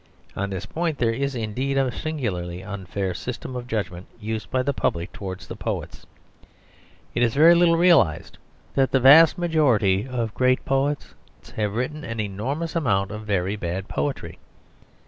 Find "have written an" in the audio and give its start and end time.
11.55-12.19